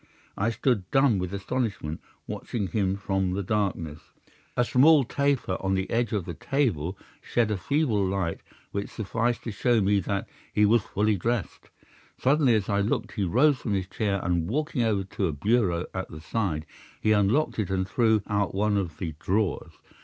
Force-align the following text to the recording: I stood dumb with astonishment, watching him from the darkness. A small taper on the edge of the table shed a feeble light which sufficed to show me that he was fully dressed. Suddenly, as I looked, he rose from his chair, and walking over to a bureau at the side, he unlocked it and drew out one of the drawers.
I 0.35 0.49
stood 0.49 0.89
dumb 0.89 1.19
with 1.19 1.31
astonishment, 1.31 2.01
watching 2.25 2.65
him 2.69 2.97
from 2.97 3.33
the 3.33 3.43
darkness. 3.43 3.99
A 4.57 4.65
small 4.65 5.03
taper 5.03 5.57
on 5.59 5.75
the 5.75 5.87
edge 5.91 6.11
of 6.11 6.25
the 6.25 6.33
table 6.33 6.97
shed 7.21 7.51
a 7.51 7.55
feeble 7.57 8.03
light 8.03 8.39
which 8.71 8.89
sufficed 8.89 9.43
to 9.43 9.51
show 9.51 9.79
me 9.79 9.99
that 9.99 10.27
he 10.51 10.65
was 10.65 10.81
fully 10.81 11.17
dressed. 11.17 11.69
Suddenly, 12.19 12.55
as 12.55 12.67
I 12.67 12.81
looked, 12.81 13.11
he 13.11 13.23
rose 13.25 13.57
from 13.59 13.75
his 13.75 13.85
chair, 13.87 14.19
and 14.23 14.49
walking 14.49 14.81
over 14.81 15.03
to 15.03 15.27
a 15.27 15.33
bureau 15.33 15.85
at 15.93 16.09
the 16.09 16.19
side, 16.19 16.65
he 16.99 17.11
unlocked 17.11 17.59
it 17.59 17.69
and 17.69 17.85
drew 17.85 18.23
out 18.25 18.55
one 18.55 18.77
of 18.77 18.97
the 18.97 19.13
drawers. 19.19 19.73